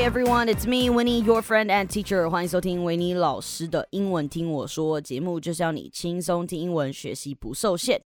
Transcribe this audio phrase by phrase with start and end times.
[0.04, 2.30] everyone, it's me, Winnie, your friend and teacher.
[2.30, 8.00] 欢迎收听维尼老师的英文听我说节目，就是要你轻松听英文，学习不受限。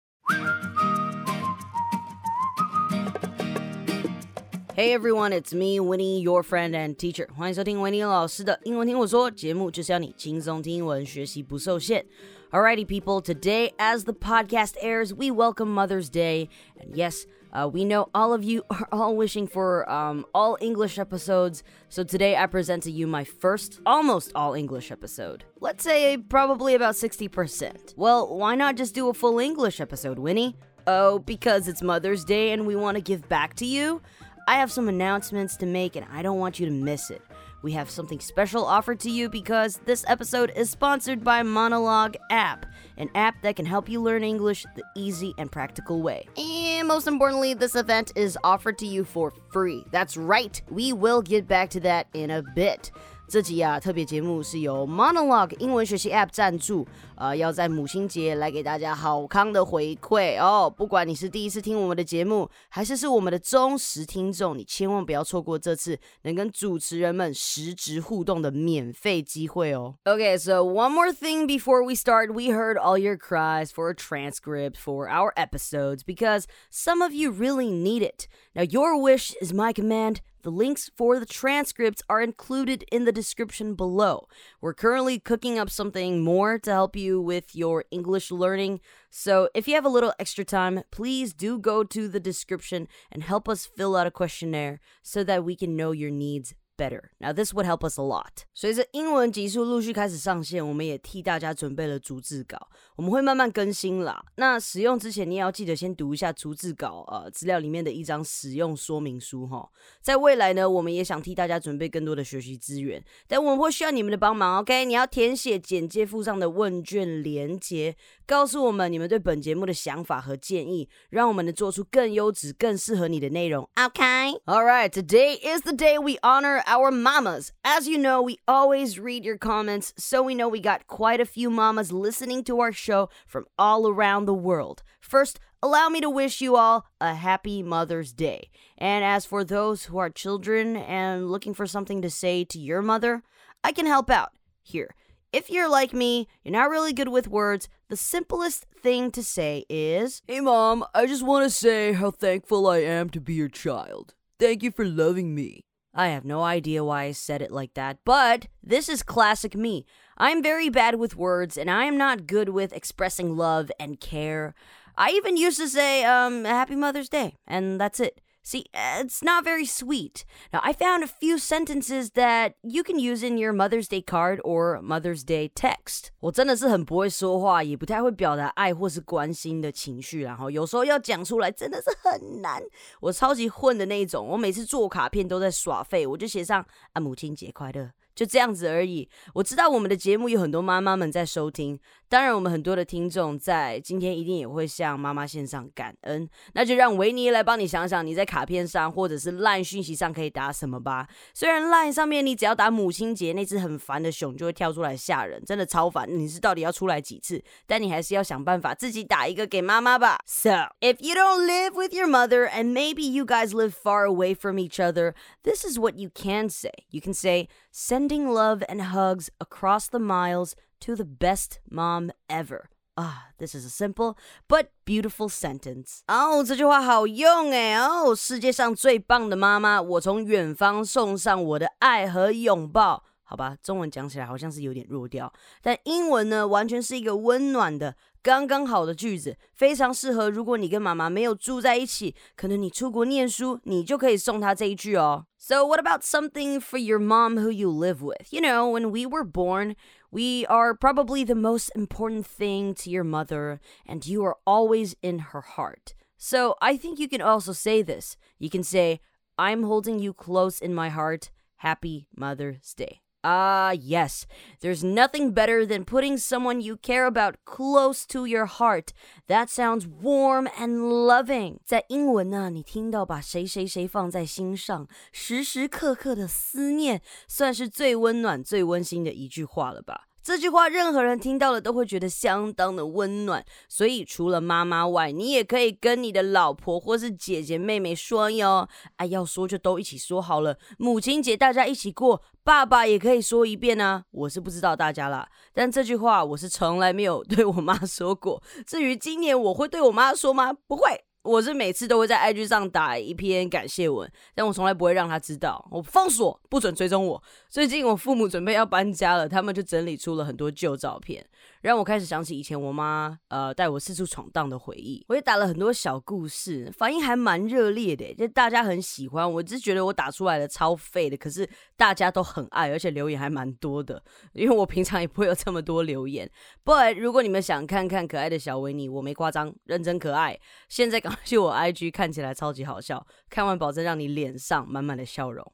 [4.78, 7.28] Hey everyone, it's me, Winnie, your friend and teacher.
[7.34, 12.06] 欢迎收听维尼老师的英文听我说节目，就是要你轻松听英文，学习不受限。
[12.50, 16.48] Alrighty, people, today as the podcast airs, we welcome Mother's Day.
[16.80, 20.99] And yes, uh, we know all of you are all wishing for um, all English
[20.99, 25.45] episodes, so today I present to you my first almost all English episode.
[25.61, 27.95] Let's say probably about 60%.
[27.97, 30.57] Well, why not just do a full English episode, Winnie?
[30.87, 34.03] Oh, because it's Mother's Day and we want to give back to you?
[34.49, 37.23] I have some announcements to make and I don't want you to miss it
[37.63, 42.67] we have something special offered to you because this episode is sponsored by Monologue App,
[42.97, 46.27] an app that can help you learn English the easy and practical way.
[46.37, 49.85] And most importantly, this event is offered to you for free.
[49.91, 52.91] That's right, we will get back to that in a bit.
[53.33, 60.69] 这集啊，特别节目是由 Monologue 英文学习 App 赞助，呃，要在母亲节来给大家好康的回馈哦。
[60.69, 69.95] 不管你是第一次听我们的节目，还是是我们的忠实听众，你千万不要错过这次能跟主持人们实质互动的免费机会哦。
[70.05, 74.75] Okay, so one more thing before we start, we heard all your cries for a transcript
[74.75, 78.27] for our episodes because some of you really need it.
[78.53, 80.17] Now, your wish is my command.
[80.43, 84.27] The links for the transcripts are included in the description below.
[84.61, 88.81] We're currently cooking up something more to help you with your English learning.
[89.09, 93.23] So if you have a little extra time, please do go to the description and
[93.23, 97.11] help us fill out a questionnaire so that we can know your needs better.
[97.19, 98.45] Now this would help us a lot.
[98.55, 104.25] 随着英文集数陆续开始上线，我们也替大家准备了逐字稿，我们会慢慢更新啦。
[104.37, 109.69] 那使用之前，你也要记得先读一下逐字稿呃资料里面的一张使用说明书哈。
[110.01, 114.59] 在未来呢，我们也想替大家准备更多的学习资源，但我们会需要你们的帮忙。
[114.59, 123.69] OK，你要填写简介附上的问卷连接，告诉我们你们对本节目的想法和建议，让我们能做出更优质、更适合你的内容。
[123.77, 127.53] OK，All right，today is the day we honor our mamas.
[127.63, 131.27] As you know, we always read your comments, so we know we got quite a
[131.27, 134.83] few mamas listening to our show from all around the world.
[134.99, 138.49] First, allow me to wish you all a happy Mother's Day.
[138.79, 142.81] And as for those who are children and looking for something to say to your
[142.81, 143.23] mother,
[143.63, 144.33] I can help out.
[144.63, 144.95] Here,
[145.31, 149.67] if you're like me, you're not really good with words, the simplest thing to say
[149.69, 153.49] is Hey mom, I just want to say how thankful I am to be your
[153.51, 154.15] child.
[154.39, 155.67] Thank you for loving me.
[155.95, 159.85] I have no idea why I said it like that, but this is classic me.
[160.17, 164.55] I'm very bad with words and I am not good with expressing love and care.
[164.97, 168.22] I even used to say, um, Happy Mother's Day, and that's it.
[168.45, 170.25] See, it's not very sweet.
[170.53, 174.41] Now, I found a few sentences that you can use in your Mother's Day card
[174.43, 176.09] or Mother's Day text.
[176.19, 182.61] 我真的是很不会说话，也不太会表达爱或是关心的情绪，然后有时候要讲出来真的是很难。
[183.01, 187.93] 我超级混的那一种，我每次做卡片都在耍废，我就写上啊母亲节快乐。
[188.15, 189.09] 就这样子而已。
[189.35, 191.79] 我知道我们的节目有很多妈妈们在收听，
[192.09, 196.29] 当然我们很多的听众在今天一定也会向妈妈献上感恩。
[196.55, 201.09] 那就让维尼来帮你想想，你在卡片上或者是 LINE 讯息上可以打什么吧。
[201.35, 206.07] 虽然 LINE 上面你只要打母亲节，那只很烦的熊就会跳出来吓人，真的超烦。
[206.09, 207.43] 你是到底要出来几次？
[207.67, 210.19] 但你还是要想办法自己打一个给妈妈吧。
[210.27, 210.51] So
[210.81, 214.59] if you don't live with your mother and maybe you guys live far away from
[214.59, 216.73] each other, this is what you can say.
[216.91, 222.10] You can say send sending love and hugs across the miles to the best mom
[222.28, 222.70] ever.
[222.98, 224.18] Ah, this is a simple
[224.50, 226.00] but beautiful sentence.
[226.08, 227.78] 哦，这句话好用哎！
[227.78, 233.04] 哦，世界上最棒的妈妈，我从远方送上我的爱和拥抱。
[233.22, 240.30] 好吧，中文讲起来好像是有点弱调，但英文呢，完全是一个温暖的、 刚刚好的句子，非常适合。
[240.30, 245.28] 如果你跟妈妈没有住在一起，可能你出国念书，你就可以送她这一句哦。
[245.38, 248.32] So what about something for your mom who you live with?
[248.32, 249.76] You know, when we were born,
[250.10, 255.20] we are probably the most important thing to your mother, and you are always in
[255.32, 255.94] her heart.
[256.18, 258.18] So I think you can also say this.
[258.40, 259.00] You can say,
[259.38, 261.30] I'm holding you close in my heart.
[261.58, 263.01] Happy Mother's Day.
[263.24, 264.26] Ah, yes.
[264.62, 268.94] There's nothing better than putting someone you care about close to your heart.
[269.28, 271.58] That sounds warm and loving.
[271.66, 280.08] 在英文呢，你听到把谁谁谁放在心上，时时刻刻的思念，算是最温暖、最温馨的一句话了吧？
[280.23, 283.45] 这句话任何人听到了都会觉得相当的温暖。
[283.69, 288.69] 所以除了妈妈外，你也可以跟你的老婆或是姐姐妹妹说哟。
[288.97, 290.57] 哎，要说就都一起说好了。
[290.79, 294.05] 母亲节大家一起过，爸爸也可以说一遍啊。
[294.11, 298.43] 我是不知道大家啦，但这句话我是从来没有对我妈说过。
[298.67, 300.53] 至于今年我会对我妈说吗？
[300.53, 301.05] 不会。
[301.23, 307.23] 我是每次都会在 IG 上打一篇感谢文，但我从来不会让他知道，我封锁，不准追踪我。
[307.49, 311.25] 最近我父母准备要搬家了，他们就整理出了很多旧照片。
[311.63, 319.33] 让我开始想起以前我妈呃带我四处闯荡的回忆，我也打了很多小故事，反应还蛮热烈的，就大家很喜欢。
[319.33, 324.03] 我只是觉得我打出来的超废的，可是大家都很爱，而且留言还蛮多的。
[324.33, 326.29] 因为我平常也不会有这么多留言。
[326.65, 330.37] 不然如果你们想看看可爱的小维尼，我没夸张，认真可爱。
[330.69, 335.53] 现在赶快去我 IG，看起来超级好笑，看完保证让你脸上满满的笑容。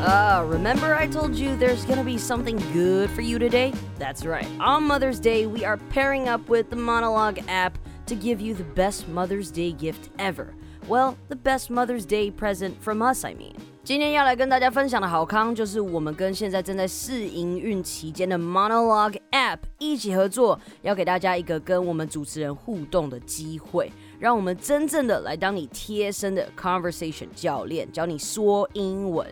[0.00, 3.72] Uh, remember I told you there's gonna be something good for you today?
[3.98, 4.46] That's right.
[4.60, 8.64] On Mother's Day, we are pairing up with the Monologue app to give you the
[8.74, 10.54] best Mother's Day gift ever.
[10.86, 13.56] Well, the best Mother's Day present from us, I mean.
[13.82, 29.26] 今天要来跟大家分享的好康，就是我们跟现在正在试营运期间的 Monologue App 一起合作，要给大家一个跟我们主持人互动的机会，让我们真正的来当你贴身的 Conversation 教练，教你说英文。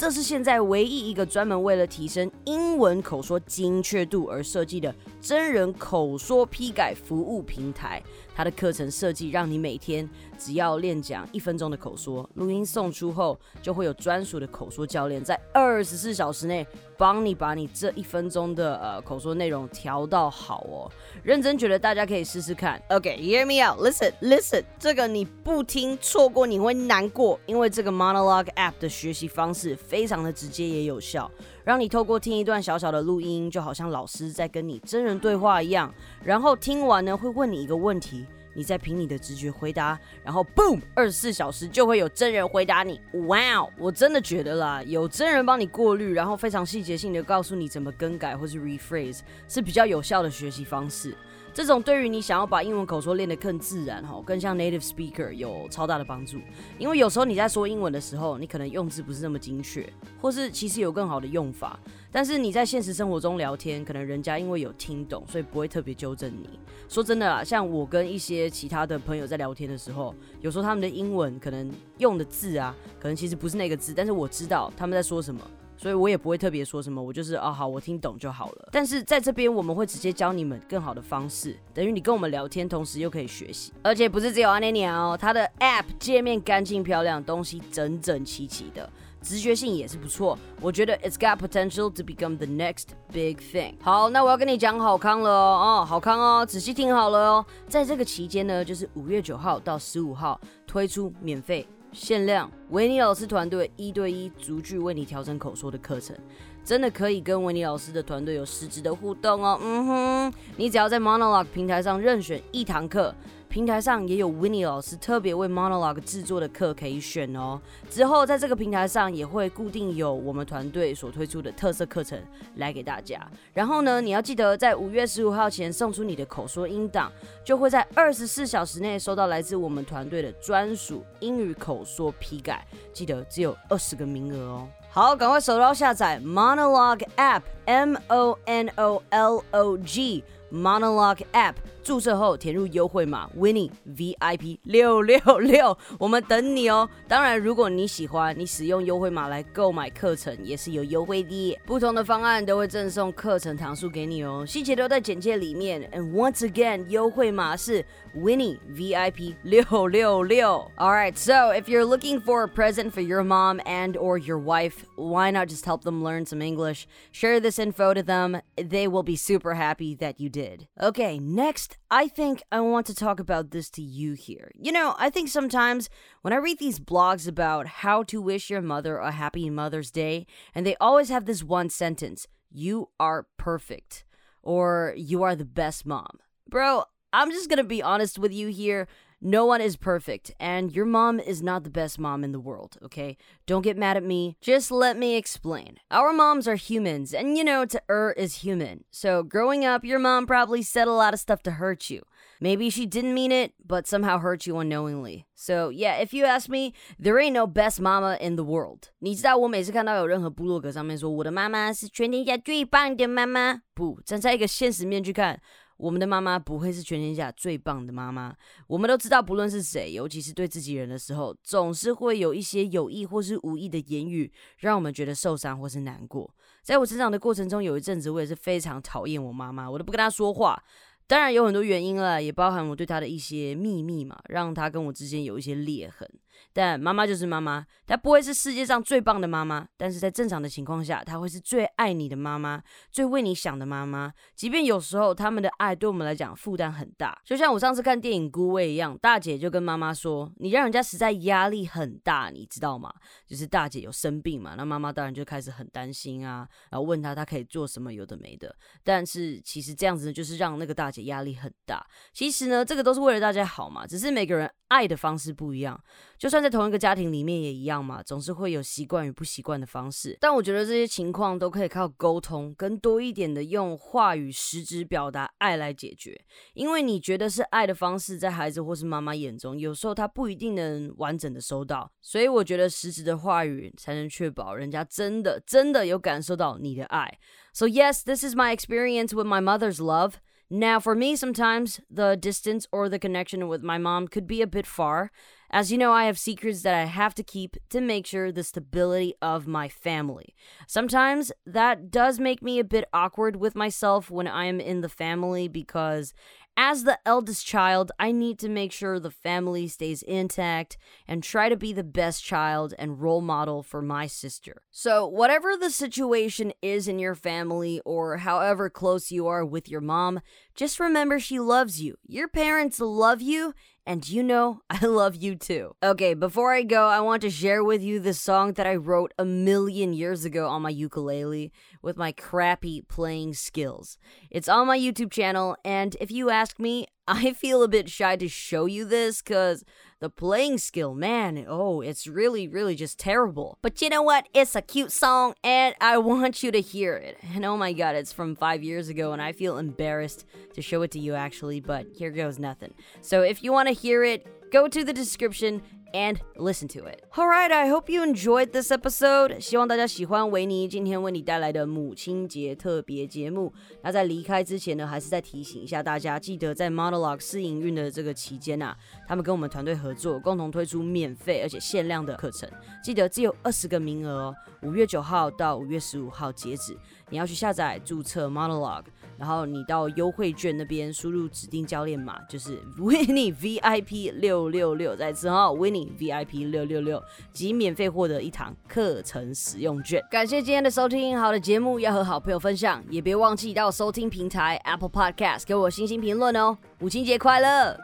[0.00, 8.02] 这是现在唯一一个专门为了提升英文口说精确度而设计的真人口说批改服务平台。
[8.34, 10.08] 它的课程设计让你每天
[10.38, 16.66] 只要练讲一分钟的口说，录音送出后就会有专属的口说教练在二十四小时内
[17.00, 20.92] 帮你把你这一分钟的呃口说内容调到好哦。
[21.22, 22.78] 认真觉得大家可以试试看。
[22.90, 31.30] OK，hear me out，listen，listen，这个你不听错过你会难过，因为这个 Monologue App 的学习方式非常的直接也有效，
[31.64, 35.90] 让你透过听一段小小的录音，就好像老师在跟你真人对话一样，
[36.22, 38.26] 然后听完呢会问你一个问题。
[38.60, 43.00] 你再凭你的直觉回答，然后 boom，二十四小时就会有真人回答你。
[43.26, 51.16] 哇，我真的觉得啦，有真人帮你过滤，然后非常细节性的告诉你怎么更改或是 rephrase，是比较有效的学习方式。
[51.52, 56.38] 这种对于你想要把英文口说练得更自然哈，更像 native speaker 有超大的帮助。
[56.78, 61.78] 因为有时候你在说英文的时候，你可能用字不是那么精确，或是其实有更好的用法。
[62.12, 66.58] 但是你在现实生活中聊天，可能人家因为有听懂，所以不会特别纠正你。
[66.88, 75.40] 说真的啦，像我跟一些其他的朋友在聊天的时候，有时候他们的英文可能用的字啊，可能其实不是那个字，但是我知道他们在说什么。
[75.80, 78.68] 所以我也不会特别说什么，我就是哦好，我听懂就好了。
[78.70, 83.72] 但是在这边我们会直接教你们更好的方式，等于你跟我们聊天，同时又可以学习。
[83.82, 88.86] 而且不是只有阿尼尼哦，它的 App 界面干净漂亮，东西整整齐齐的，
[89.22, 90.38] 直觉性也是不错。
[90.60, 93.76] 我觉得 It's got potential to become the next big thing。
[93.80, 97.46] 好，那我要跟你讲好康了哦，好康哦，仔细听好了哦。
[97.66, 101.66] 在这个期间呢，就是五月九号到十五号推出免费。
[101.92, 106.16] 限量维尼老师团队一对一逐句为你调整口说的课程，
[106.64, 109.58] 真的可以跟维尼老师的团队有实质的互动哦。
[109.60, 113.12] 嗯哼，你只要在 Monologue 平台上任选一堂课。
[113.48, 117.60] 平台上也有维尼老师特别为 Monologue 制作的课可以选哦。
[117.90, 122.16] 之后在这个平台上也会固定有我们团队所推出的特色课程
[122.58, 123.20] 来给大家。
[123.52, 127.10] 然后呢，你要记得在五月十五号前送出你的口说音档，
[127.44, 132.59] 就会在二十四小时内收到来自我们团队的专属英语口说批改。
[132.92, 134.68] 记得只有二十个名额哦。
[134.90, 141.54] 好，赶快手刀下载 Monologue App，M O N O L O G Monologue App。
[141.83, 146.89] 注册后填入优惠码 Winnie VIP 六六六，我们等你哦。
[147.07, 151.57] 当然，如果你喜欢，你使用优惠码来购买课程也是有优惠的。
[151.65, 155.87] 不同的方案都会赠送课程堂数给你哦，细节都在简介里面。
[155.91, 157.85] And once again，优惠码是
[158.15, 160.71] Winnie VIP 六六六。
[160.77, 164.85] All right, so if you're looking for a present for your mom and or your wife,
[164.95, 166.87] why not just help them learn some English?
[167.11, 168.41] Share this info to them.
[168.55, 170.67] They will be super happy that you did.
[170.81, 174.50] Okay, next I think I want to talk about this to you here.
[174.54, 175.88] You know, I think sometimes
[176.22, 180.26] when I read these blogs about how to wish your mother a happy Mother's Day,
[180.54, 184.04] and they always have this one sentence you are perfect,
[184.42, 186.18] or you are the best mom.
[186.48, 188.88] Bro, I'm just gonna be honest with you here.
[189.21, 192.77] No one is perfect, and your mom is not the best mom in the world,
[192.83, 193.17] okay?
[193.47, 194.35] Don't get mad at me.
[194.39, 195.77] Just let me explain.
[195.89, 198.83] Our moms are humans, and you know, to err is human.
[198.91, 202.03] So, growing up, your mom probably said a lot of stuff to hurt you.
[202.39, 205.25] Maybe she didn't mean it, but somehow hurt you unknowingly.
[205.33, 208.89] So, yeah, if you ask me, there ain't no best mama in the world.
[208.99, 215.41] 你知道我每次看到有任何部落格上面说我的妈妈是全天下最棒的妈妈，不，站在一个现实面去看。
[215.80, 218.34] 我们的妈妈不会是全天下最棒的妈妈。
[218.66, 226.30] 我们都知道，不论是谁，尤其是对自己人的时候，总是会有一些有意或是无意的言语，让我们觉得受伤或是难过。
[226.62, 230.62] 在我成长的过程中，有一阵子我也是非常讨厌我妈妈，我都不跟她说话。
[231.06, 236.08] 当然有很多原因了，也包含我对她的一些秘密嘛，让她跟我之间有一些裂痕。
[236.52, 244.12] 但妈妈就是妈妈，她不会是世界上最棒的妈妈，但是在正常的情况下，她会是最爱你的妈妈，最为你想的妈妈。
[244.34, 252.92] 即便有时候他们的爱对我们来讲负担很大，就像我上次看电影《孤味》一样，大姐就跟妈妈说：“你让人家实在压力很大，你知道吗？”
[253.26, 258.54] 就是大姐有生病嘛，那妈妈当然就开始很担心啊，然后问她她可以做什么，有的没的。
[258.82, 261.86] 但是其实这样子呢，就是让那个大姐压力很大。
[262.12, 264.50] 其实呢，这个都是为了大家好嘛，只是每个人。
[264.70, 265.82] 爱的方式不一样，
[266.20, 270.18] 就算在同一个家庭里面也一样嘛，总是会有习惯与不习惯的方式。
[270.20, 276.22] 但我觉得这些情况都可以靠沟通，跟多一点的用话语实质表达爱来解决。
[276.52, 281.90] 因为你觉得是爱的方式，在孩子或是妈妈眼中，有时候他不一定能完整的收到。
[282.02, 287.18] 所以我觉得实质的话语才能确保人家真的真的有感受到你的爱。
[287.54, 290.16] So yes, this is my experience with my mother's love.
[290.52, 294.46] Now, for me, sometimes the distance or the connection with my mom could be a
[294.46, 295.10] bit far.
[295.52, 298.44] As you know, I have secrets that I have to keep to make sure the
[298.44, 300.34] stability of my family.
[300.68, 304.88] Sometimes that does make me a bit awkward with myself when I am in the
[304.88, 306.14] family because
[306.56, 310.76] as the eldest child, I need to make sure the family stays intact
[311.08, 314.62] and try to be the best child and role model for my sister.
[314.70, 319.80] So, whatever the situation is in your family or however close you are with your
[319.80, 320.20] mom,
[320.54, 321.96] just remember she loves you.
[322.06, 323.54] Your parents love you
[323.86, 325.74] and you know, I love you too.
[325.82, 329.12] Okay, before I go, I want to share with you the song that I wrote
[329.18, 333.98] a million years ago on my ukulele with my crappy playing skills.
[334.30, 338.14] It's on my YouTube channel, and if you ask me, I feel a bit shy
[338.14, 339.64] to show you this because
[339.98, 343.58] the playing skill, man, oh, it's really, really just terrible.
[343.62, 344.28] But you know what?
[344.32, 347.18] It's a cute song and I want you to hear it.
[347.34, 350.24] And oh my god, it's from five years ago and I feel embarrassed
[350.54, 352.74] to show it to you actually, but here goes nothing.
[353.00, 355.62] So if you want to hear it, go to the description
[355.92, 357.02] and listen to it.
[357.16, 359.40] All right, I hope you enjoyed this episode.
[359.40, 363.52] 希望大家喜欢维尼今天为你带来的母亲节特别节目。
[363.82, 372.48] 那在离开之前呢，还是再提醒一下大家，记得在 Monologue 试营运的这个期间啊，他们跟我们团队合作，共同推出免费而且限量的课程。
[372.82, 376.76] 记得只有二十个名额哦，五月九号到五月十五号截止。
[377.08, 378.84] 你要去下载注册 Monologue。
[379.18, 390.02] 然后你到优惠券那边输入指定教练码，就是 Winnie VIP 六六六，再次哈 Winnie VIP 六六六，即免费获得一堂课程使用券。
[390.10, 396.56] 感谢今天的收听，好的节目要和好朋友分享，也别忘记到收听平台 Apple Podcast 给我星星评论哦。
[396.78, 397.76] 母亲节快乐！